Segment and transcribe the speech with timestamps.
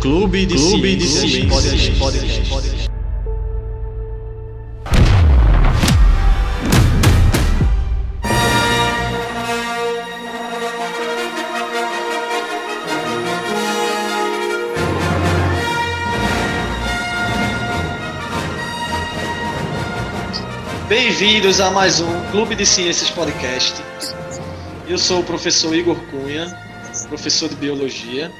[0.00, 2.88] Clube de Clube de Ciências Podcast.
[20.88, 23.82] Bem-vindos a mais um Clube de Ciências Podcast.
[24.88, 26.46] Eu sou o professor Igor Cunha,
[27.08, 28.30] professor de Biologia,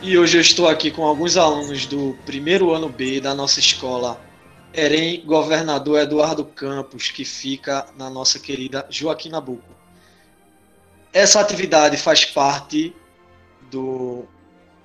[0.00, 4.20] e hoje eu estou aqui com alguns alunos do primeiro ano B da nossa escola
[4.72, 9.74] Erem Governador Eduardo Campos, que fica na nossa querida Joaquim Nabuco.
[11.12, 12.94] Essa atividade faz parte
[13.70, 14.24] do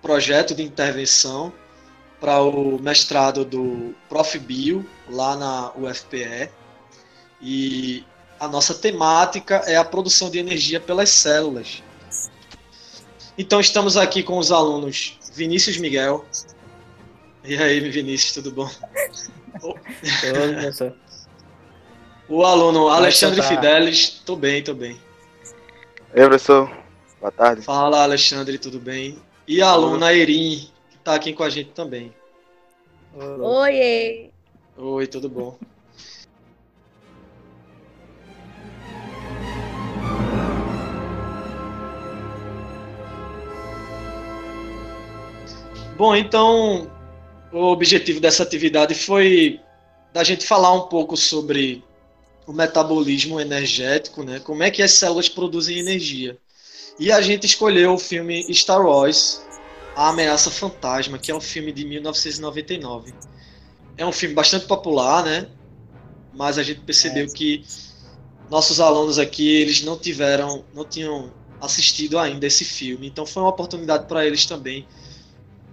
[0.01, 1.53] projeto de intervenção
[2.19, 4.39] para o mestrado do Prof.
[4.39, 6.49] Bio, lá na UFPE.
[7.41, 8.03] E
[8.39, 11.83] a nossa temática é a produção de energia pelas células.
[13.37, 16.23] Então estamos aqui com os alunos Vinícius Miguel.
[17.43, 18.69] E aí, Vinícius, tudo bom?
[22.29, 23.47] o aluno Alexandre tá?
[23.47, 24.97] Fidelis, tô bem, tô bem.
[26.13, 26.71] Ei, professor.
[27.19, 27.61] Boa tarde.
[27.63, 29.17] Fala, Alexandre, tudo bem?
[29.47, 32.13] E a aluna Erin, que tá aqui com a gente também.
[33.15, 34.29] Oi.
[34.77, 35.57] Oi, tudo bom?
[45.95, 46.91] Bom, então
[47.51, 49.59] o objetivo dessa atividade foi
[50.11, 51.83] da gente falar um pouco sobre
[52.47, 54.39] o metabolismo energético, né?
[54.39, 56.37] Como é que as células produzem energia.
[56.99, 59.45] E a gente escolheu o filme Star Wars,
[59.95, 63.13] A Ameaça Fantasma, que é um filme de 1999.
[63.95, 65.47] É um filme bastante popular, né?
[66.33, 67.29] Mas a gente percebeu é.
[67.29, 67.63] que
[68.49, 73.07] nossos alunos aqui, eles não tiveram, não tinham assistido ainda esse filme.
[73.07, 74.87] Então foi uma oportunidade para eles também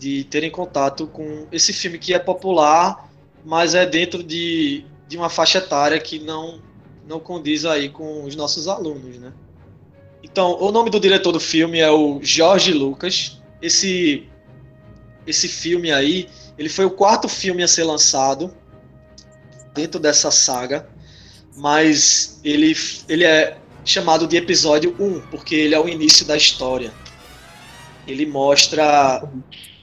[0.00, 3.12] de terem contato com esse filme que é popular,
[3.44, 6.58] mas é dentro de, de uma faixa etária que não,
[7.06, 9.30] não condiz aí com os nossos alunos, né?
[10.22, 13.40] Então, o nome do diretor do filme é o Jorge Lucas.
[13.60, 14.26] Esse,
[15.26, 18.54] esse filme aí, ele foi o quarto filme a ser lançado
[19.74, 20.88] dentro dessa saga,
[21.56, 22.74] mas ele,
[23.08, 26.92] ele é chamado de episódio 1, porque ele é o início da história.
[28.06, 29.22] Ele mostra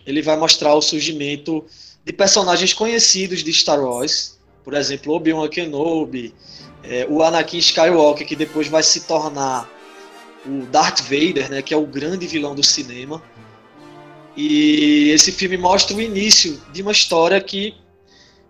[0.08, 1.66] ele vai mostrar o surgimento
[2.06, 6.34] de personagens conhecidos de Star Wars, por exemplo, Obi-Wan Kenobi,
[6.82, 9.70] é, o Anakin Skywalker, que depois vai se tornar
[10.46, 13.22] o Darth Vader, né, que é o grande vilão do cinema.
[14.36, 17.76] E esse filme mostra o início de uma história que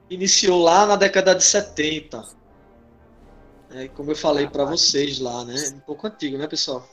[0.09, 2.23] iniciou lá na década de 70.
[3.72, 5.56] É, como eu falei para vocês lá, né?
[5.73, 6.88] Um pouco antigo, né, pessoal?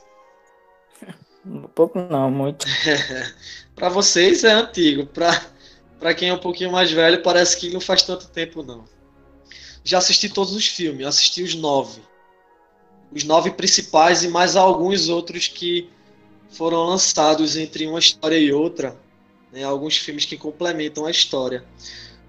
[1.45, 2.65] Um pouco não, muito.
[3.75, 8.01] para vocês é antigo, para quem é um pouquinho mais velho parece que não faz
[8.03, 8.85] tanto tempo não.
[9.83, 12.01] Já assisti todos os filmes, assisti os nove.
[13.11, 15.89] Os nove principais e mais alguns outros que
[16.49, 18.97] foram lançados entre uma história e outra.
[19.51, 21.63] Né, alguns filmes que complementam a história.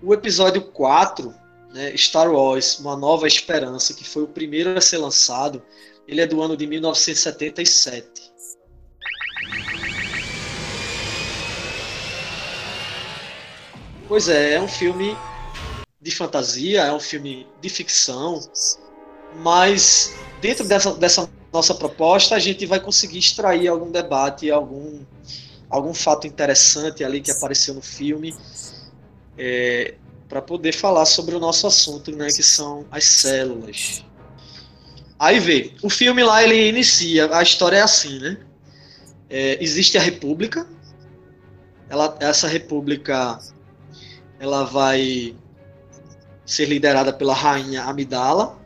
[0.02, 1.34] O episódio 4,
[1.72, 5.62] né, Star Wars, Uma Nova Esperança, que foi o primeiro a ser lançado,
[6.06, 8.25] ele é do ano de 1977.
[14.08, 15.16] Pois é, é um filme
[16.00, 18.40] de fantasia, é um filme de ficção,
[19.42, 25.00] mas dentro dessa, dessa nossa proposta a gente vai conseguir extrair algum debate, algum,
[25.68, 28.32] algum fato interessante ali que apareceu no filme,
[29.36, 29.94] é,
[30.28, 34.04] para poder falar sobre o nosso assunto, né, que são as células.
[35.18, 38.38] Aí vê, o filme lá ele inicia, a história é assim, né?
[39.28, 40.64] É, existe a República,
[41.88, 43.40] ela, essa República
[44.38, 45.34] ela vai
[46.44, 48.58] ser liderada pela rainha Amidala,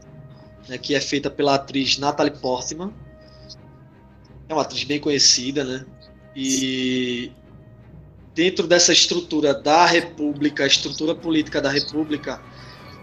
[0.69, 2.93] né, que é feita pela atriz Natalie Portman.
[4.49, 5.87] É uma atriz bem conhecida, né?
[6.35, 7.33] E
[8.35, 12.41] dentro dessa estrutura da República, a estrutura política da República,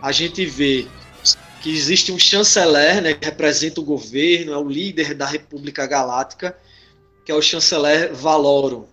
[0.01, 0.87] a gente vê
[1.61, 6.55] que existe um chanceler, né, que representa o governo, é o líder da República Galáctica,
[7.25, 8.87] que é o chanceler Valoro.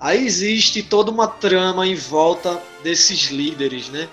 [0.00, 4.08] Aí existe toda uma trama em volta desses líderes, né?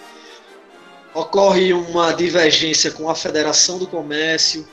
[1.14, 4.68] Ocorre uma divergência com a Federação do Comércio,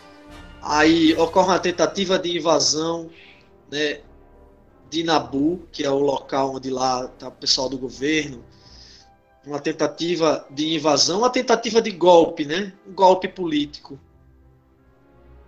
[0.60, 3.08] aí ocorre uma tentativa de invasão,
[3.70, 4.00] né,
[4.90, 8.44] de Nabu, que é o local onde lá está o pessoal do governo,
[9.46, 12.72] uma tentativa de invasão, uma tentativa de golpe, né?
[12.86, 14.00] Um golpe político.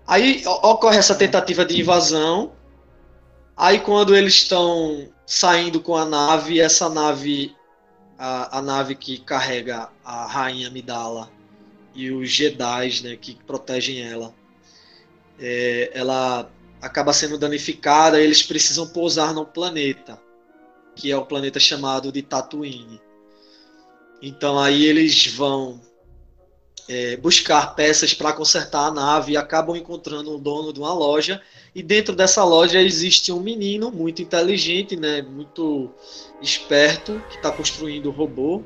[0.06, 2.52] Aí ocorre essa tentativa de invasão
[3.56, 7.56] Aí quando eles estão saindo com a nave, essa nave,
[8.18, 11.30] a, a nave que carrega a rainha Midala
[11.94, 14.34] e os Jedi, né, que protegem ela,
[15.38, 16.50] é, ela
[16.82, 18.20] acaba sendo danificada.
[18.20, 20.20] Eles precisam pousar no planeta,
[20.94, 23.00] que é o planeta chamado de Tatooine.
[24.20, 25.80] Então aí eles vão
[26.88, 31.40] é, buscar peças para consertar a nave e acabam encontrando o dono de uma loja.
[31.74, 35.90] E dentro dessa loja existe um menino muito inteligente, né, muito
[36.40, 38.62] esperto, que está construindo o robô.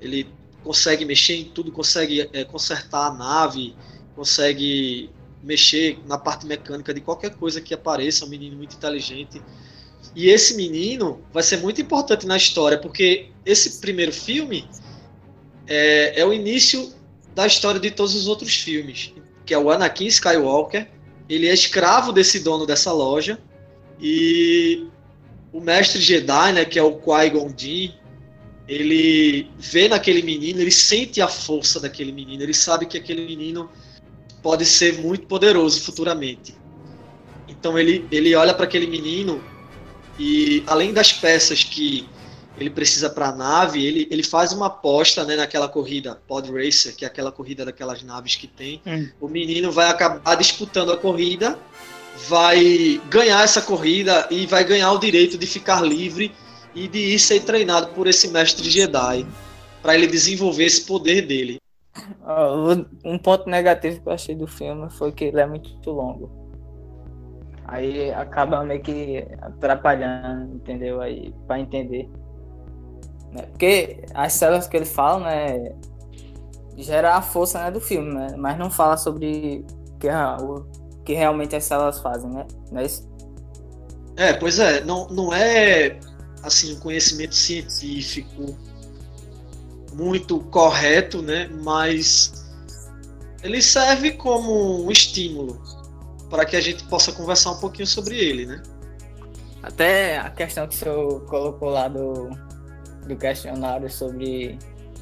[0.00, 0.28] Ele
[0.62, 3.74] consegue mexer em tudo, consegue é, consertar a nave,
[4.14, 5.10] consegue
[5.42, 8.24] mexer na parte mecânica de qualquer coisa que apareça.
[8.24, 9.42] Um menino muito inteligente.
[10.14, 14.68] E esse menino vai ser muito importante na história, porque esse primeiro filme
[15.66, 16.92] é, é o início
[17.34, 19.14] da história de todos os outros filmes,
[19.44, 20.88] que é o Anakin Skywalker.
[21.28, 23.38] Ele é escravo desse dono dessa loja
[24.00, 24.86] e
[25.52, 27.92] o mestre Jedi, né, que é o Qui-Gon Jinn,
[28.66, 33.70] ele vê naquele menino, ele sente a força daquele menino, ele sabe que aquele menino
[34.42, 36.54] pode ser muito poderoso futuramente.
[37.48, 39.42] Então ele, ele olha para aquele menino
[40.18, 42.08] e além das peças que
[42.58, 46.94] ele precisa para a nave, ele, ele faz uma aposta né, naquela corrida Pod Racer,
[46.94, 48.80] que é aquela corrida daquelas naves que tem.
[48.86, 49.08] Hum.
[49.20, 51.58] O menino vai acabar disputando a corrida,
[52.28, 56.32] vai ganhar essa corrida e vai ganhar o direito de ficar livre
[56.74, 59.26] e de ir ser treinado por esse mestre Jedi
[59.82, 61.58] para ele desenvolver esse poder dele.
[63.04, 66.30] Um ponto negativo que eu achei do filme foi que ele é muito longo.
[67.64, 71.00] Aí acaba meio que atrapalhando, entendeu?
[71.00, 72.08] Aí para entender.
[73.32, 73.42] Né?
[73.42, 75.72] Porque as células que ele fala, né,
[76.76, 78.34] gera a força né, do filme, né?
[78.36, 79.64] Mas não fala sobre
[79.98, 80.64] que, o
[81.04, 82.46] que realmente as células fazem, né?
[82.70, 83.10] Não é isso?
[84.16, 85.98] É, pois é, não, não é
[86.42, 88.56] assim um conhecimento científico
[89.94, 91.48] muito correto, né?
[91.62, 92.44] Mas
[93.42, 95.60] ele serve como um estímulo
[96.28, 98.62] para que a gente possa conversar um pouquinho sobre ele, né?
[99.62, 102.30] Até a questão que o senhor colocou lá do,
[103.06, 104.58] do questionário sobre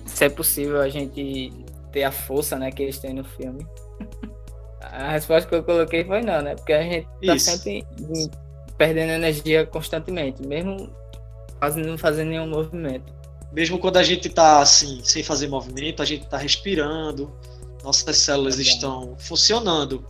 [0.06, 1.52] se é possível a gente
[1.92, 3.66] ter a força né, que eles têm no filme.
[4.80, 6.54] A resposta que eu coloquei foi não, né?
[6.56, 7.50] Porque a gente tá Isso.
[7.50, 7.86] sempre
[8.76, 10.90] perdendo energia constantemente, mesmo
[11.58, 13.12] quase não fazendo nenhum movimento.
[13.52, 17.32] Mesmo quando a gente tá assim, sem fazer movimento, a gente tá respirando,
[17.82, 20.04] nossas células é estão funcionando.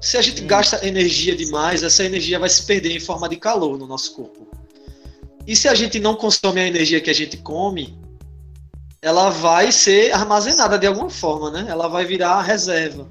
[0.00, 0.46] Se a gente hum.
[0.46, 4.47] gasta energia demais, essa energia vai se perder em forma de calor no nosso corpo.
[5.48, 7.98] E se a gente não consome a energia que a gente come,
[9.00, 11.64] ela vai ser armazenada de alguma forma, né?
[11.66, 13.08] Ela vai virar reserva.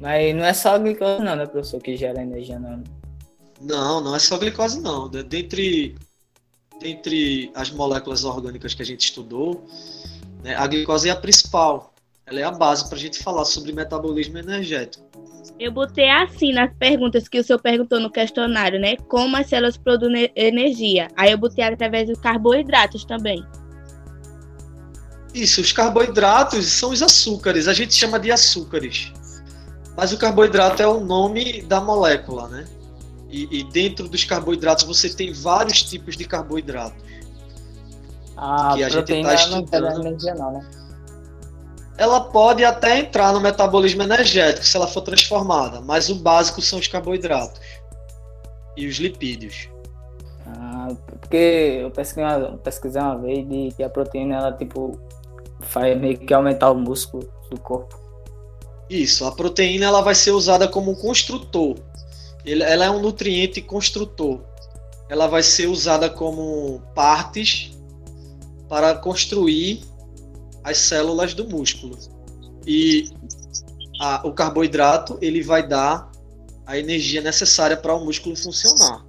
[0.00, 2.82] Mas não é só a glicose não, né, professor, que gera energia não.
[3.60, 5.10] Não, não é só glicose não.
[5.10, 5.94] Dentre,
[6.80, 9.66] dentre as moléculas orgânicas que a gente estudou,
[10.42, 11.92] né, a glicose é a principal.
[12.26, 15.06] Ela é a base para a gente falar sobre metabolismo energético.
[15.60, 18.96] Eu botei assim nas perguntas que o senhor perguntou no questionário, né?
[19.08, 21.08] Como as células produzem energia.
[21.16, 23.46] Aí eu botei através dos carboidratos também.
[25.32, 29.12] Isso, os carboidratos são os açúcares, a gente chama de açúcares.
[29.96, 32.66] Mas o carboidrato é o nome da molécula, né?
[33.30, 37.02] E, e dentro dos carboidratos você tem vários tipos de carboidratos.
[38.36, 40.02] Ah, que a gente está estudando.
[40.02, 40.85] Não né?
[41.98, 46.78] Ela pode até entrar no metabolismo energético se ela for transformada, mas o básico são
[46.78, 47.60] os carboidratos
[48.76, 49.68] e os lipídios.
[50.46, 55.00] Ah, porque eu pesquisei uma, pesquisei uma vez de que a proteína ela tipo
[55.60, 57.98] faz meio que aumentar o músculo do corpo.
[58.88, 61.76] Isso, a proteína ela vai ser usada como um construtor.
[62.44, 64.40] Ela é um nutriente construtor.
[65.08, 67.76] Ela vai ser usada como partes
[68.68, 69.82] para construir
[70.66, 71.96] as células do músculo.
[72.66, 73.08] E
[74.00, 76.10] a, o carboidrato ele vai dar
[76.66, 79.06] a energia necessária para o músculo funcionar.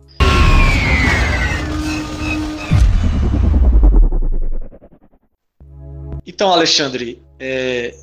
[6.28, 7.98] Então, Alexandre, é,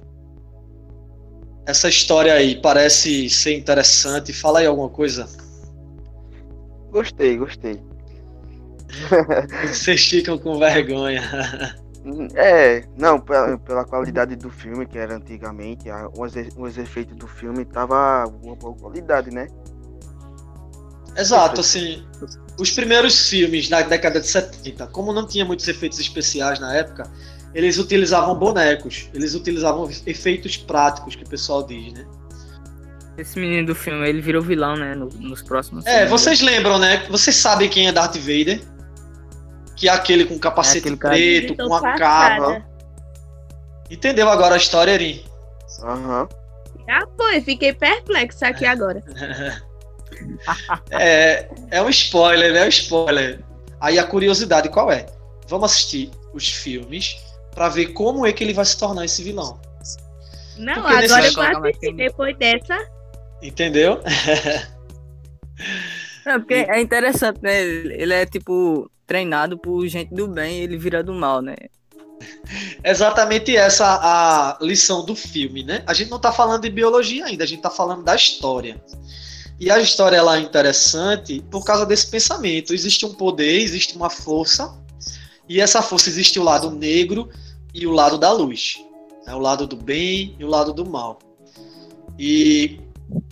[1.64, 4.32] essa história aí parece ser interessante.
[4.32, 5.28] Fala aí alguma coisa.
[6.90, 7.80] Gostei, gostei.
[9.68, 11.22] Vocês ficam com vergonha.
[12.34, 15.86] É, não, pela, pela, qualidade do filme, que era antigamente,
[16.18, 19.46] os, os efeitos do filme tava uma boa qualidade, né?
[21.16, 22.04] Exato, assim,
[22.58, 27.10] os primeiros filmes da década de 70, como não tinha muitos efeitos especiais na época,
[27.54, 32.04] eles utilizavam bonecos, eles utilizavam efeitos práticos, que o pessoal diz, né?
[33.16, 34.94] Esse menino do filme, ele virou vilão, né?
[34.94, 35.86] no- nos próximos.
[35.86, 36.10] É, filmes.
[36.10, 37.06] vocês lembram, né?
[37.08, 38.60] Vocês sabem quem é Darth Vader?
[39.84, 42.64] Que é aquele com capacete aquele cara- preto, com a capa.
[43.90, 45.22] Entendeu agora a história, Erin?
[45.82, 46.26] Aham.
[46.88, 49.04] Já foi, fiquei perplexa aqui agora.
[50.90, 52.60] É, é um spoiler, né?
[52.60, 53.40] É um spoiler.
[53.80, 55.06] Aí a curiosidade qual é?
[55.48, 57.16] Vamos assistir os filmes
[57.52, 59.60] pra ver como é que ele vai se tornar esse vilão.
[60.56, 61.94] Não, Porque nesse agora eu vou assistir.
[61.96, 62.78] Depois dessa,
[63.42, 64.00] Entendeu?
[66.24, 67.60] É, porque é interessante, né?
[67.62, 71.56] Ele é tipo treinado por gente do bem ele vira do mal, né?
[72.82, 75.82] Exatamente essa a lição do filme, né?
[75.86, 78.80] A gente não tá falando de biologia ainda, a gente tá falando da história.
[79.58, 82.74] E a história ela é interessante por causa desse pensamento.
[82.74, 84.76] Existe um poder, existe uma força,
[85.48, 87.28] e essa força existe o lado negro
[87.72, 88.78] e o lado da luz.
[89.26, 89.34] Né?
[89.34, 91.18] O lado do bem e o lado do mal.
[92.18, 92.80] E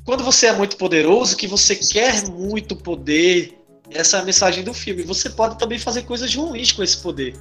[0.04, 3.58] quando você é muito poderoso, que você quer muito poder,
[3.94, 5.02] essa é a mensagem do filme.
[5.02, 7.34] Você pode também fazer coisas ruins com esse poder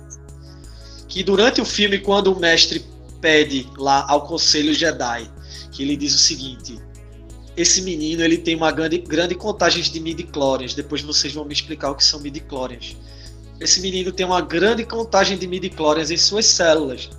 [1.11, 2.85] que durante o filme, quando o mestre
[3.19, 5.29] pede lá ao Conselho Jedi,
[5.69, 6.81] que ele diz o seguinte:
[7.55, 10.73] esse menino ele tem uma grande, grande contagem de midi-chlorians.
[10.73, 12.95] Depois vocês vão me explicar o que são midi-chlorians.
[13.59, 17.09] Esse menino tem uma grande contagem de midi-chlorians em suas células.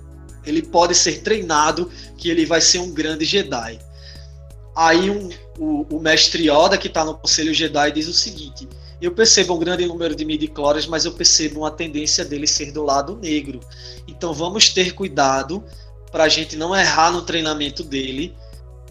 [0.43, 3.79] Ele pode ser treinado que ele vai ser um grande Jedi.
[4.75, 8.67] Aí um, o, o mestre Yoda, que está no Conselho Jedi, diz o seguinte:
[9.05, 12.83] eu percebo um grande número de midi-chlorians, mas eu percebo uma tendência dele ser do
[12.83, 13.59] lado negro.
[14.07, 15.63] Então vamos ter cuidado
[16.11, 18.35] para a gente não errar no treinamento dele.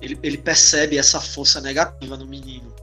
[0.00, 2.74] Ele, ele percebe essa força negativa no menino.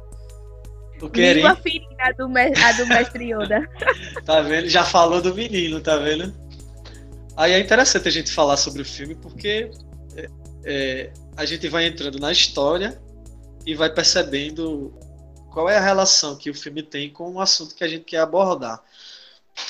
[1.13, 1.43] Querem?
[1.43, 3.69] língua ferida a do, me- a do mestre Yoda.
[4.25, 4.67] Tá vendo?
[4.67, 6.33] Já falou do menino, tá vendo?
[7.37, 9.71] Aí é interessante a gente falar sobre o filme porque
[10.15, 10.27] é,
[10.65, 12.99] é, a gente vai entrando na história
[13.65, 14.93] e vai percebendo
[15.51, 18.19] qual é a relação que o filme tem com o assunto que a gente quer
[18.19, 18.81] abordar.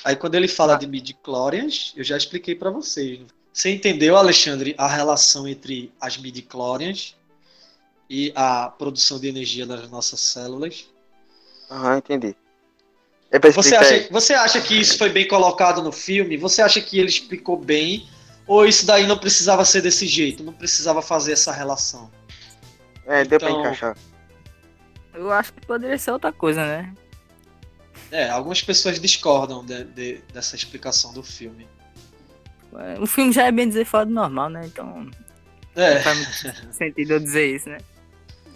[0.03, 3.21] Aí quando ele fala de midi-chlorians, eu já expliquei para vocês.
[3.51, 7.15] Você entendeu, Alexandre, a relação entre as midi-chlorians
[8.09, 10.87] e a produção de energia das nossas células?
[11.69, 12.35] Aham, entendi.
[13.31, 16.35] É pra Você acha, você acha que isso foi bem colocado no filme?
[16.37, 18.07] Você acha que ele explicou bem?
[18.47, 20.43] Ou isso daí não precisava ser desse jeito?
[20.43, 22.09] Não precisava fazer essa relação?
[23.05, 23.95] É, deu pra então- encaixar.
[25.19, 26.93] Eu acho que poderia ser outra coisa, né?
[28.11, 31.67] É, algumas pessoas discordam de- de- dessa explicação do filme.
[32.99, 34.61] O filme já é bem dizer fora do normal, né?
[34.65, 34.85] Então
[35.75, 37.79] não É, faz muito sentido eu dizer isso, né?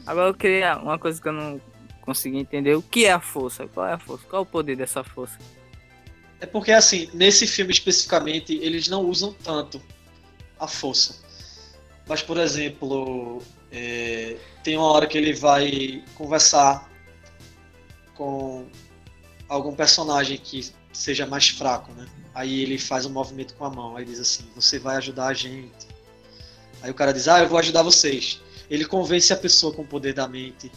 [0.06, 1.60] Agora eu queria uma coisa que eu não
[2.02, 2.76] consegui entender.
[2.76, 3.68] O que é a força?
[3.68, 4.26] Qual é a força?
[4.30, 5.38] Qual é o poder dessa força?
[6.40, 9.82] é porque assim, nesse filme especificamente, eles não usam tanto
[10.60, 11.24] a força.
[12.08, 13.42] Mas, por exemplo,
[13.72, 16.90] é, tem uma hora que ele vai conversar
[18.16, 18.66] com
[19.48, 22.06] algum personagem que seja mais fraco, né?
[22.36, 25.34] Aí ele faz um movimento com a mão, aí diz assim: Você vai ajudar a
[25.34, 25.88] gente.
[26.82, 28.42] Aí o cara diz: Ah, eu vou ajudar vocês.
[28.70, 30.72] Ele convence a pessoa com o poder da mente.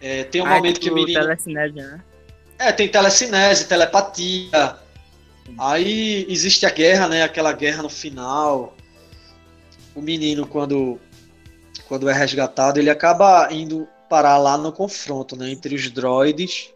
[0.00, 1.20] É, tem um Ah, momento que o tipo menino.
[1.20, 2.02] telecinese, né?
[2.58, 4.76] É, tem telecinese, telepatia.
[5.58, 7.22] Aí existe a guerra, né?
[7.22, 8.76] Aquela guerra no final.
[9.94, 11.00] O menino, quando,
[11.86, 15.50] quando é resgatado, ele acaba indo parar lá no confronto, né?
[15.50, 16.70] Entre os droides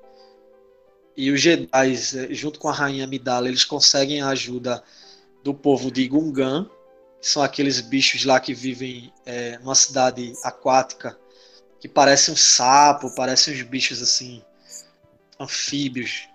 [1.17, 1.95] e os Jedi,
[2.31, 3.49] junto com a rainha Amidala.
[3.49, 4.83] Eles conseguem a ajuda
[5.43, 6.69] do povo de Gungan,
[7.21, 11.19] que são aqueles bichos lá que vivem é, numa cidade aquática,
[11.81, 14.43] que parecem um sapo, parecem uns bichos assim
[15.39, 16.29] anfíbios.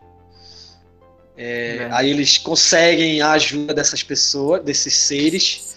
[1.38, 1.89] É, É.
[1.91, 5.75] Aí eles conseguem a ajuda dessas pessoas, desses seres,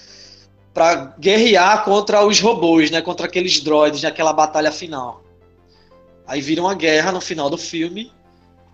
[0.74, 3.00] para guerrear contra os robôs, né?
[3.00, 5.22] Contra aqueles droids naquela batalha final.
[6.26, 8.12] Aí vira uma guerra no final do filme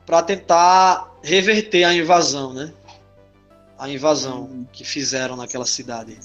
[0.06, 2.72] para tentar reverter a invasão, né?
[3.78, 6.18] A invasão que fizeram naquela cidade.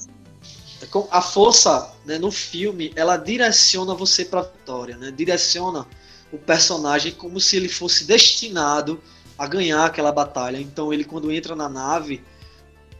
[0.92, 5.12] Com- A força, né, no filme, ela direciona você para a vitória, né?
[5.12, 5.86] Direciona
[6.32, 9.02] o personagem como se ele fosse destinado
[9.38, 10.58] a ganhar aquela batalha.
[10.58, 12.24] Então ele quando entra na nave,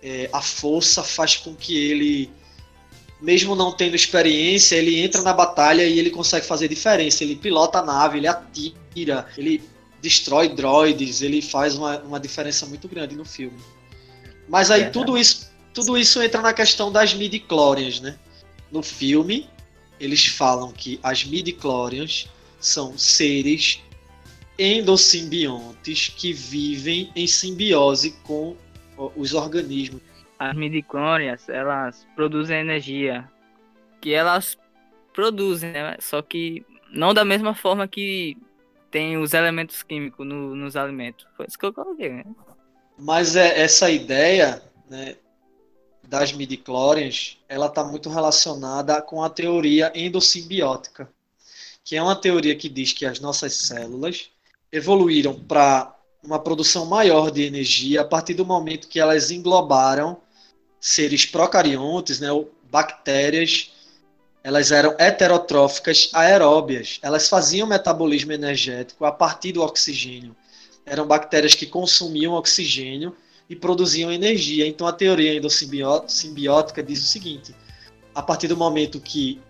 [0.02, 2.32] é, a força faz com que ele,
[3.26, 7.24] mesmo não tendo experiência, ele entra na batalha e ele consegue fazer diferença.
[7.24, 9.64] Ele pilota a nave, ele atira, ele
[10.00, 13.58] destrói droids, ele faz uma, uma diferença muito grande no filme.
[14.48, 14.90] Mas aí É.
[14.92, 18.16] tudo isso, tudo isso entra na questão das midi-chlorians, né?
[18.72, 19.50] No filme,
[20.00, 22.28] eles falam que as midi-chlorians
[22.60, 23.80] são seres
[24.60, 28.56] endosimbiontes que vivem em simbiose com
[29.16, 30.02] os organismos.
[30.38, 33.30] As midichlorians, elas produzem energia
[34.02, 34.58] que elas
[35.14, 35.98] produzem, né?
[36.00, 38.38] Só que não da mesma forma que
[38.92, 41.26] tem os elementos químicos no, nos alimentos.
[41.36, 42.26] Foi isso que eu coloquei, né?
[42.98, 45.16] Mas é, essa ideia né,
[46.08, 51.10] das midichlorians, ela está muito relacionada com a teoria endossimbiótica,
[51.84, 54.30] que é uma teoria que diz que as nossas células
[54.72, 60.22] evoluíram para uma produção maior de energia a partir do momento que elas englobaram
[60.86, 62.28] seres procariontes, né,
[62.70, 63.72] bactérias,
[64.44, 67.00] elas eram heterotróficas aeróbias.
[67.02, 70.36] Elas faziam metabolismo energético a partir do oxigênio.
[70.86, 73.16] Eram bactérias que consumiam oxigênio
[73.50, 74.68] e produziam energia.
[74.68, 77.56] Então a teoria endossimbiótica diz o seguinte:
[78.14, 79.42] a partir do momento que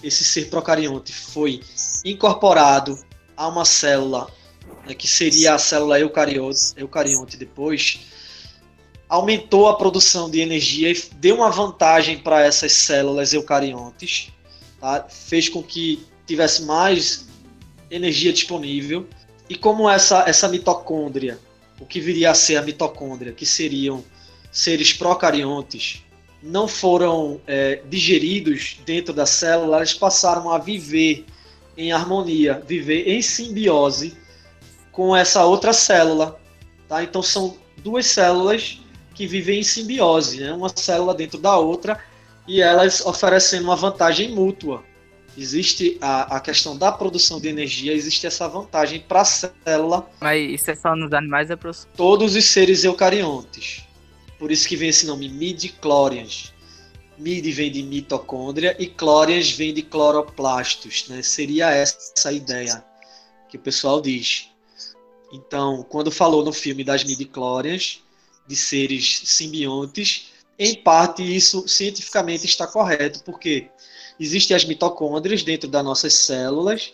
[0.00, 1.60] esse ser procarionte foi
[2.04, 2.96] incorporado
[3.36, 4.28] a uma célula
[4.86, 7.98] né, que seria a célula eucarionte, eucarionte depois,
[9.14, 14.32] aumentou a produção de energia e deu uma vantagem para essas células eucariontes,
[14.80, 15.06] tá?
[15.08, 17.28] fez com que tivesse mais
[17.88, 19.06] energia disponível.
[19.48, 21.38] E como essa, essa mitocôndria,
[21.80, 24.04] o que viria a ser a mitocôndria, que seriam
[24.50, 26.02] seres procariontes,
[26.42, 31.24] não foram é, digeridos dentro da célula, eles passaram a viver
[31.76, 34.16] em harmonia, viver em simbiose
[34.90, 36.40] com essa outra célula.
[36.88, 37.04] Tá?
[37.04, 38.80] Então são duas células
[39.14, 40.52] que vivem em simbiose, né?
[40.52, 41.98] uma célula dentro da outra
[42.46, 44.84] e elas oferecendo uma vantagem mútua.
[45.36, 50.08] Existe a, a questão da produção de energia, existe essa vantagem para a célula.
[50.20, 51.72] Mas isso é só nos animais é pro...
[51.96, 53.84] Todos os seres eucariontes.
[54.38, 56.52] Por isso que vem esse nome midichlorians.
[57.18, 61.08] Mid vem de mitocôndria e chlorians vem de cloroplastos.
[61.08, 61.22] Né?
[61.22, 62.84] Seria essa a ideia
[63.48, 64.50] que o pessoal diz.
[65.32, 68.02] Então, quando falou no filme das midichlorians,
[68.46, 73.68] de seres simbiontes, em parte isso cientificamente está correto, porque
[74.18, 76.92] existem as mitocôndrias dentro das nossas células,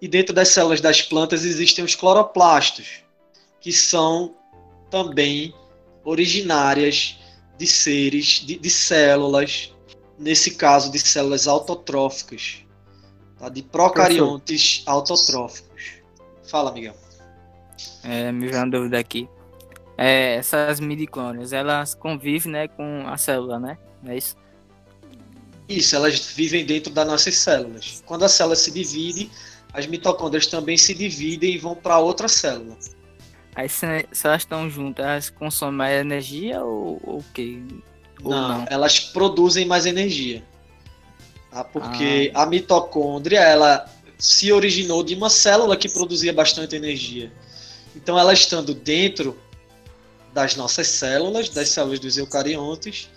[0.00, 3.04] e dentro das células das plantas existem os cloroplastos,
[3.60, 4.34] que são
[4.90, 5.54] também
[6.04, 7.16] originárias
[7.56, 9.72] de seres, de, de células,
[10.18, 12.64] nesse caso de células autotróficas,
[13.38, 13.48] tá?
[13.48, 15.92] de procariontes autotróficos.
[16.42, 16.96] Fala, Miguel.
[18.02, 19.28] É, me veio uma dúvida aqui.
[19.96, 23.78] É, essas midichlorians, elas convivem né, com a célula, né?
[24.02, 24.36] Não é isso?
[25.68, 28.02] Isso, elas vivem dentro das nossas células.
[28.04, 29.30] Quando a célula se divide,
[29.72, 32.76] as mitocôndrias também se dividem e vão para outra célula.
[33.54, 37.62] Aí se, se, elas estão juntas, elas consomem mais energia ou o quê?
[38.22, 40.42] Não, não, elas produzem mais energia.
[41.50, 41.62] Tá?
[41.62, 42.42] Porque ah.
[42.42, 43.86] a mitocôndria, ela
[44.18, 47.32] se originou de uma célula que produzia bastante energia.
[47.94, 49.36] Então, ela estando dentro
[50.32, 53.10] das nossas células, das células dos eucariontes,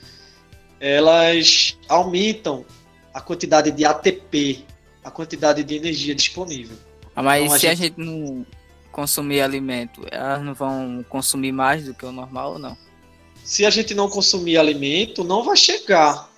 [0.79, 2.65] elas aumentam
[3.13, 4.65] a quantidade de ATP,
[5.03, 6.77] a quantidade de energia disponível.
[7.15, 7.79] Ah, mas então, se a gente...
[7.81, 8.45] a gente não
[8.91, 12.77] consumir alimento, elas não vão consumir mais do que o normal ou não?
[13.43, 16.29] Se a gente não consumir alimento, não vai chegar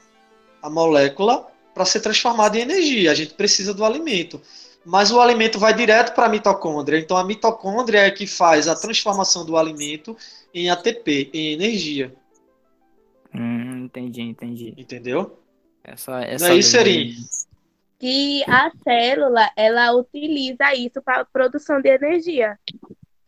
[0.62, 3.12] a molécula para ser transformada em energia.
[3.12, 4.42] A gente precisa do alimento
[4.88, 6.98] mas o alimento vai direto para a mitocôndria.
[6.98, 10.16] Então a mitocôndria é que faz a transformação do alimento
[10.54, 12.16] em ATP, em energia.
[13.36, 14.74] Hum, entendi, entendi.
[14.78, 15.38] Entendeu?
[15.84, 17.16] Essa, essa Não é isso, Seri?
[18.00, 22.58] Que a célula ela utiliza isso para produção de energia.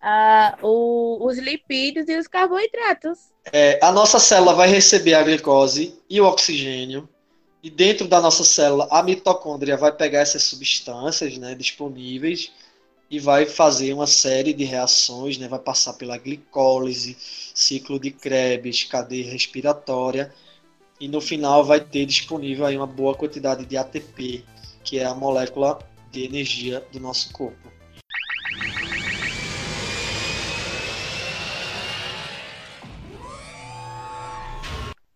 [0.02, 3.19] Ah, o, os lipídios e os carboidratos.
[3.52, 7.10] É, a nossa célula vai receber a glicose e o oxigênio
[7.62, 12.52] e dentro da nossa célula, a mitocôndria vai pegar essas substâncias né, disponíveis
[13.12, 17.17] e vai fazer uma série de reações, né, vai passar pela glicólise,
[17.54, 20.34] ciclo de Krebs, cadeia respiratória,
[21.00, 24.45] e no final vai ter disponível aí uma boa quantidade de ATP,
[24.84, 25.80] que é a molécula
[26.12, 27.69] de energia do nosso corpo.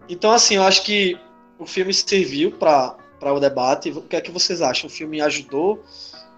[0.10, 1.18] Então, assim, eu acho que
[1.60, 3.92] o filme serviu para o debate.
[3.92, 4.88] O que é que vocês acham?
[4.88, 5.84] O filme ajudou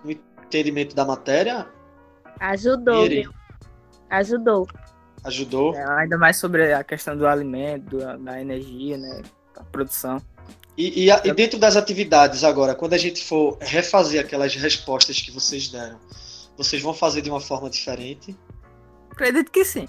[0.04, 1.68] no entendimento da matéria?
[2.40, 3.06] Ajudou.
[4.10, 4.68] Ajudou.
[5.24, 5.76] Ajudou.
[5.76, 9.22] É, ainda mais sobre a questão do alimento, da energia, né?
[9.56, 10.22] Da produção.
[10.78, 15.32] E, e, e, dentro das atividades agora, quando a gente for refazer aquelas respostas que
[15.32, 15.98] vocês deram,
[16.58, 18.38] vocês vão fazer de uma forma diferente?
[19.10, 19.88] Acredito que sim.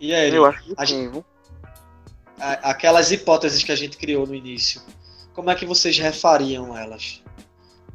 [0.00, 1.10] E aí, eu acho que sim
[2.38, 4.82] aquelas hipóteses que a gente criou no início,
[5.34, 7.22] como é que vocês refariam elas?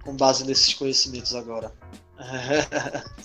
[0.03, 1.73] Com base nesses conhecimentos agora.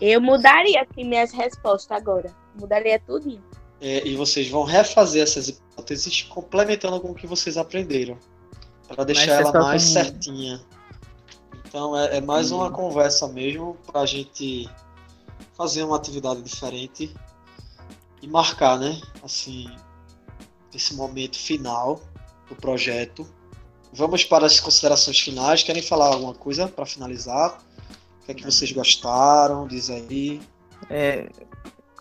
[0.00, 2.34] Eu mudaria aqui minhas respostas agora.
[2.58, 3.40] Mudaria tudo.
[3.80, 8.18] É, e vocês vão refazer essas hipóteses complementando com o que vocês aprenderam.
[8.88, 10.60] para deixar ela mais certinha.
[11.66, 14.68] Então é, é mais uma conversa mesmo para a gente
[15.56, 17.14] fazer uma atividade diferente
[18.22, 19.00] e marcar, né?
[19.22, 19.66] Assim,
[20.76, 22.00] esse momento final
[22.48, 23.26] do projeto.
[23.92, 25.62] Vamos para as considerações finais.
[25.62, 27.58] Querem falar alguma coisa para finalizar?
[28.20, 29.66] O que é que vocês gostaram?
[29.66, 30.40] Diz aí.
[30.90, 31.28] É,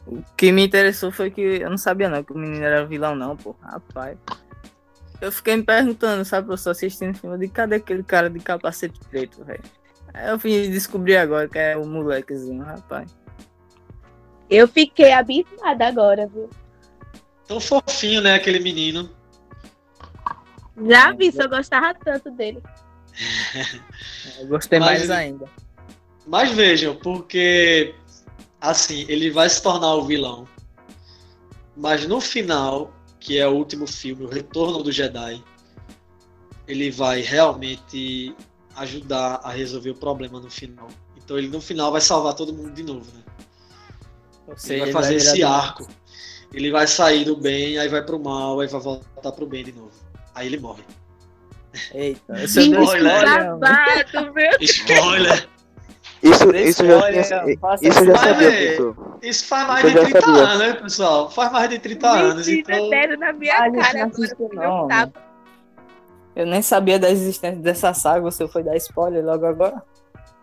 [0.05, 3.15] o que me interessou foi que eu não sabia não que o menino era vilão
[3.15, 3.55] não, pô.
[3.61, 4.17] Rapaz.
[5.21, 8.99] Eu fiquei me perguntando, sabe, professor, assistindo o filme, de cadê aquele cara de capacete
[9.09, 9.63] preto, velho?
[10.13, 13.15] Aí eu vim descobrir agora que é o molequezinho, rapaz.
[14.49, 16.49] Eu fiquei abismada agora, viu?
[17.47, 19.09] Tão fofinho, né, aquele menino.
[20.87, 22.61] Já vi, se eu gostava tanto dele.
[24.39, 25.45] Eu gostei Mas- mais ainda.
[26.27, 27.95] Mas vejam, porque
[28.59, 30.45] assim, ele vai se tornar o vilão.
[31.77, 35.41] Mas no final, que é o último filme, o Retorno do Jedi,
[36.67, 38.35] ele vai realmente
[38.75, 40.87] ajudar a resolver o problema no final.
[41.15, 43.23] Então ele no final vai salvar todo mundo de novo, né?
[44.47, 45.53] Ou Ele seja, vai ele fazer virar esse vilão.
[45.53, 45.87] arco.
[46.53, 49.71] Ele vai sair do bem, aí vai pro mal, aí vai voltar pro bem de
[49.73, 49.91] novo.
[50.33, 50.83] Aí ele morre.
[51.93, 53.59] Eita, esse é Spoiler.
[53.59, 54.51] babado, meu.
[54.61, 55.49] Spoiler!
[56.23, 56.99] Isso, isso, já,
[57.59, 59.19] faça isso já sabia, professor.
[59.21, 60.41] Isso faz mais Isso de eu já 30 sabia.
[60.43, 61.29] anos, né, pessoal?
[61.31, 62.47] Faz mais de 30 anos.
[62.47, 62.89] Mentira, Então...
[62.89, 64.25] deram na minha Ah, cara não
[64.63, 65.05] agora.
[65.05, 65.13] não.
[66.35, 69.83] Eu nem sabia da existência dessa saga, você foi dar spoiler logo agora.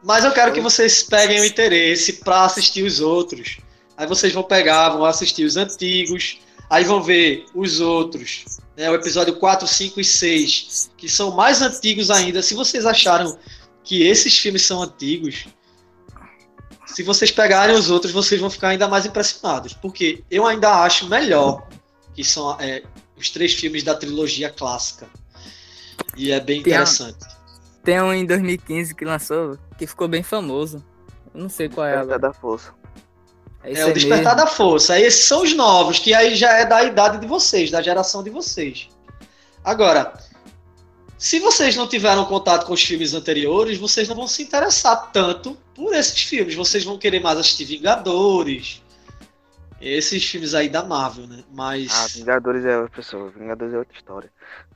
[0.04, 3.58] Mas eu quero que vocês peguem o interesse pra assistir os outros.
[3.96, 8.44] Aí vocês vão pegar, vão assistir os antigos, aí vão ver os outros,
[8.76, 12.42] né, o episódio 4, 5 e 6, que são mais antigos ainda.
[12.42, 13.38] Se vocês acharam
[13.84, 15.46] que esses filmes são antigos,
[16.86, 19.72] se vocês pegarem os outros, vocês vão ficar ainda mais impressionados.
[19.72, 21.66] Porque eu ainda acho melhor
[22.14, 22.82] que são é,
[23.16, 25.08] os três filmes da trilogia clássica.
[26.16, 27.24] E é bem Tem interessante.
[27.82, 30.84] Tem um em 2015 que lançou, que ficou bem famoso.
[31.34, 32.32] Eu não sei qual é Despertar agora.
[32.32, 32.81] da força.
[33.64, 34.36] Esse É o Despertar mesmo.
[34.36, 34.98] da Força.
[34.98, 38.30] Esses são os novos, que aí já é da idade de vocês, da geração de
[38.30, 38.88] vocês.
[39.64, 40.12] Agora,
[41.16, 45.56] se vocês não tiveram contato com os filmes anteriores, vocês não vão se interessar tanto
[45.72, 46.56] por esses filmes.
[46.56, 48.81] Vocês vão querer mais assistir Vingadores.
[49.82, 51.42] Esses filmes aí da Marvel, né?
[51.52, 53.30] Mas Ah, Vingadores é outra pessoa.
[53.30, 54.30] Vingadores é outra história.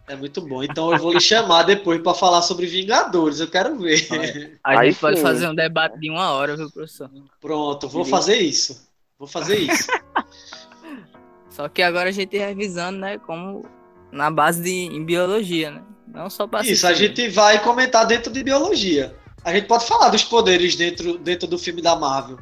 [0.09, 0.63] é muito bom.
[0.63, 3.39] Então eu vou lhe chamar depois para falar sobre Vingadores.
[3.41, 4.07] Eu quero ver.
[4.11, 4.59] Olha.
[4.65, 5.23] A Aí gente pode sim.
[5.23, 7.09] fazer um debate de uma hora, viu, professor?
[7.41, 8.89] Pronto, vou fazer isso.
[9.19, 9.87] Vou fazer isso.
[11.51, 13.65] Só que agora a gente revisando, né, como
[14.13, 15.83] na base de em biologia, né?
[16.07, 19.15] Não só para Isso, a gente vai comentar dentro de biologia.
[19.45, 22.39] A gente pode falar dos poderes dentro, dentro do filme da Marvel.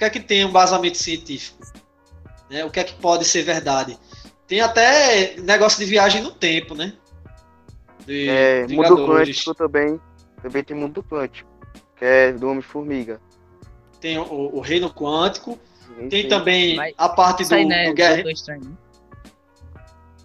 [0.00, 1.58] O que é que tem um embasamento científico?
[2.48, 2.64] Né?
[2.64, 3.98] O que é que pode ser verdade?
[4.46, 6.94] Tem até negócio de viagem no tempo, né?
[8.06, 10.00] De É, mundo quântico também.
[10.40, 11.46] Também tem mundo quântico.
[11.96, 13.20] Que é do Homem-Formiga.
[14.00, 14.22] Tem o,
[14.56, 15.58] o reino quântico.
[16.08, 16.28] Tem Sim.
[16.28, 17.88] também Mas a parte do, né?
[17.88, 18.14] do Guerra.
[18.14, 18.72] Doutor Estranho, né?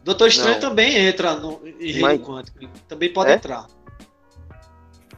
[0.06, 0.62] Doutor Estranho Não.
[0.70, 2.60] também entra no, em reino Mas- quântico.
[2.88, 3.34] Também pode É?
[3.34, 3.68] entrar.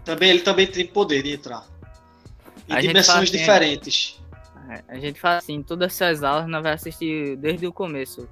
[0.04, 1.64] Também, ele também tem poder de entrar.
[2.68, 4.20] Em A dimensões assim, diferentes.
[4.88, 8.28] A gente fala assim, todas essas aulas nós vamos assistir desde o começo.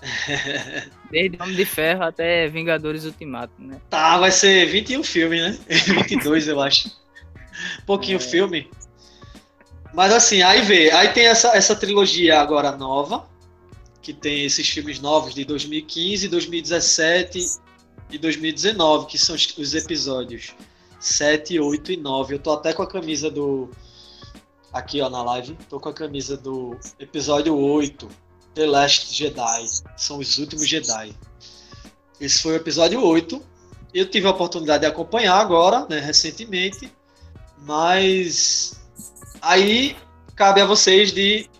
[1.10, 3.78] Desde Homem de Ferro até Vingadores Ultimato, né?
[3.90, 5.58] Tá, vai ser 21 filmes, né?
[5.68, 6.90] 22, eu acho.
[7.84, 8.20] Pouquinho É.
[8.20, 8.70] filme.
[9.92, 13.28] Mas assim, aí vê, aí tem essa, essa trilogia agora nova,
[14.00, 17.60] que tem esses filmes novos de 2015, 2017
[18.10, 20.54] e 2019, que são os episódios
[20.98, 22.34] 7, 8 e 9.
[22.34, 23.70] Eu tô até com a camisa do.
[24.72, 25.56] Aqui, ó, na live.
[25.68, 28.08] Tô com a camisa do episódio 8,
[28.54, 29.66] The Last Jedi.
[29.96, 31.12] São os últimos Jedi.
[32.20, 33.42] Esse foi o episódio 8.
[33.92, 36.92] Eu tive a oportunidade de acompanhar agora, né, recentemente,
[37.66, 38.80] mas
[39.42, 39.96] aí
[40.36, 41.50] cabe a vocês de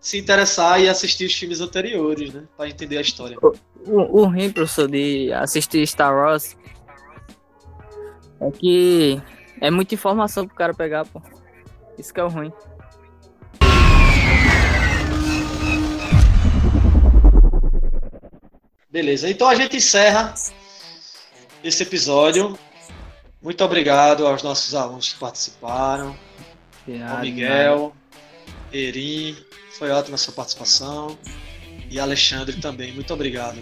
[0.00, 3.36] se interessar e assistir os filmes anteriores, né, para entender a história.
[3.40, 6.56] O, o ruim, professor, de assistir Star Wars
[8.40, 9.22] é que
[9.60, 11.20] é muita informação pro cara pegar, pô.
[11.98, 12.52] Isso que é o ruim.
[18.90, 20.34] Beleza, então a gente encerra
[21.62, 22.56] esse episódio.
[23.42, 26.16] Muito obrigado aos nossos alunos que participaram,
[26.86, 27.94] De ao nada, Miguel,
[28.72, 29.36] Erim,
[29.72, 31.18] foi ótima a sua participação,
[31.90, 33.58] e Alexandre também, muito obrigado.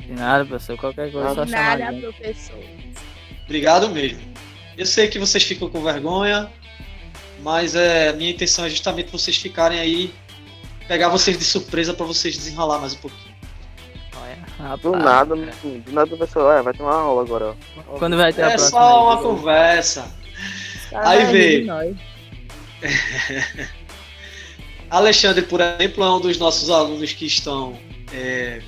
[0.00, 0.76] De nada, professor.
[0.78, 2.64] Qualquer coisa é só chamar a Nada, professor.
[3.44, 4.20] Obrigado mesmo.
[4.76, 6.52] Eu sei que vocês ficam com vergonha,
[7.46, 10.12] mas é, minha intenção é justamente vocês ficarem aí,
[10.88, 13.36] pegar vocês de surpresa para vocês desenrolar mais um pouquinho.
[14.58, 17.98] Rapaz, Do nada, do nada o pessoal, é, vai ter uma aula agora, ó.
[18.00, 18.70] Quando vai ter a É próxima?
[18.80, 19.22] só uma aí?
[19.22, 20.12] conversa.
[20.92, 21.96] Aí nós.
[24.90, 27.78] Alexandre, por exemplo, é um dos nossos alunos que estão
[28.12, 28.60] é,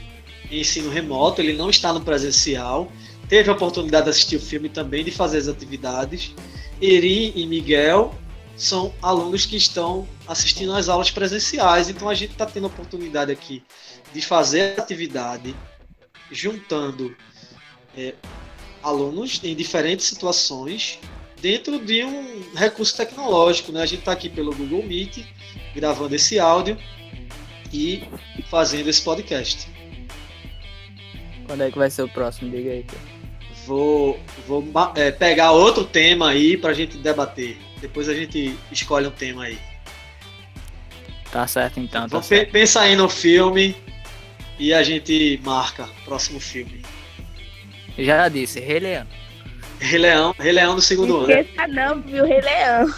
[0.52, 2.92] em ensino remoto, ele não está no presencial,
[3.28, 6.32] teve a oportunidade de assistir o filme e também de fazer as atividades.
[6.80, 8.14] Eri e Miguel
[8.58, 13.30] são alunos que estão assistindo às aulas presenciais, então a gente está tendo a oportunidade
[13.30, 13.62] aqui
[14.12, 15.54] de fazer atividade
[16.30, 17.16] juntando
[17.96, 18.14] é,
[18.82, 20.98] alunos em diferentes situações
[21.40, 23.70] dentro de um recurso tecnológico.
[23.70, 23.82] Né?
[23.82, 25.24] A gente está aqui pelo Google Meet,
[25.74, 26.76] gravando esse áudio
[27.72, 28.02] e
[28.50, 29.68] fazendo esse podcast.
[31.46, 32.50] Quando é que vai ser o próximo?
[32.50, 32.82] Diga aí.
[32.82, 33.17] pô.
[33.68, 37.58] Vou, vou é, pegar outro tema aí para a gente debater.
[37.82, 39.58] Depois a gente escolhe um tema aí.
[41.30, 42.46] Tá certo então, tá Vamos certo.
[42.46, 43.76] pe- pensar aí no filme
[44.58, 46.80] e a gente marca o próximo filme.
[47.98, 49.06] Já disse, Rei Leão.
[49.80, 51.30] Rei Leão, Rei Leão do segundo Não ano.
[51.32, 52.86] esqueça não, viu, Rei Leão.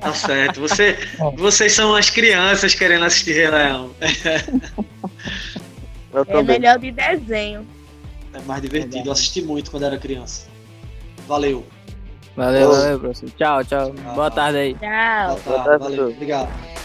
[0.00, 0.60] Tá certo.
[0.60, 0.98] Você,
[1.36, 3.94] vocês são as crianças querendo assistir Rei Leão.
[6.12, 6.58] Eu É também.
[6.58, 7.66] melhor de desenho.
[8.38, 9.08] É mais divertido.
[9.08, 10.48] Eu assisti muito quando era criança.
[11.26, 11.66] Valeu.
[12.36, 13.30] Valeu, valeu, professor.
[13.30, 13.92] Tchau, tchau.
[13.92, 14.14] Tchau.
[14.14, 14.74] Boa tarde aí.
[14.74, 14.80] Tchau.
[14.80, 16.08] Boa Boa tarde, tarde, valeu.
[16.10, 16.77] Obrigado.